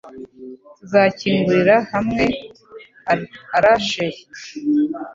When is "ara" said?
3.57-3.73